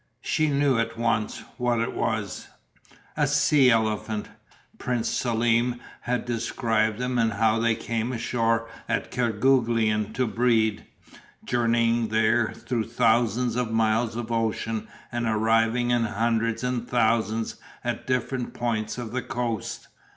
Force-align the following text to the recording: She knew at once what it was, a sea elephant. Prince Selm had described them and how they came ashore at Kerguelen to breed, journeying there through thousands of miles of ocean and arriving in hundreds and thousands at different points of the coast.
She 0.23 0.49
knew 0.49 0.79
at 0.79 0.97
once 0.97 1.43
what 1.57 1.79
it 1.79 1.93
was, 1.93 2.47
a 3.15 3.27
sea 3.27 3.69
elephant. 3.69 4.29
Prince 4.79 5.07
Selm 5.09 5.79
had 5.99 6.25
described 6.25 6.97
them 6.97 7.19
and 7.19 7.33
how 7.33 7.59
they 7.59 7.75
came 7.75 8.11
ashore 8.11 8.67
at 8.89 9.11
Kerguelen 9.11 10.11
to 10.13 10.25
breed, 10.25 10.87
journeying 11.45 12.07
there 12.07 12.51
through 12.51 12.85
thousands 12.85 13.55
of 13.55 13.69
miles 13.71 14.15
of 14.15 14.31
ocean 14.31 14.87
and 15.11 15.27
arriving 15.27 15.91
in 15.91 16.05
hundreds 16.05 16.63
and 16.63 16.87
thousands 16.89 17.57
at 17.83 18.07
different 18.07 18.55
points 18.55 18.97
of 18.97 19.11
the 19.11 19.21
coast. 19.21 19.87